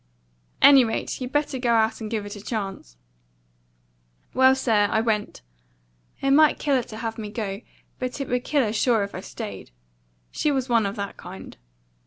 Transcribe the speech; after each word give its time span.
Any 0.63 0.83
rate, 0.83 1.21
you 1.21 1.27
better 1.29 1.59
go 1.59 1.73
out 1.75 2.01
and 2.01 2.09
give 2.09 2.25
it 2.25 2.35
a 2.35 2.41
chance.' 2.41 2.97
Well, 4.33 4.55
sir, 4.55 4.87
I 4.89 4.99
went. 4.99 5.43
I 5.43 5.43
knew 5.43 5.43
she 5.43 5.43
meant 5.43 5.43
business. 5.53 6.27
It 6.27 6.31
might 6.33 6.59
kill 6.59 6.75
her 6.77 6.81
to 6.83 6.97
have 6.97 7.17
me 7.19 7.29
go, 7.29 7.61
but 7.99 8.19
it 8.19 8.27
would 8.27 8.43
kill 8.43 8.63
her 8.63 8.73
sure 8.73 9.03
if 9.03 9.13
I 9.13 9.19
stayed. 9.21 9.69
She 10.31 10.49
was 10.51 10.67
one 10.67 10.87
of 10.87 10.95
that 10.95 11.17
kind. 11.17 11.55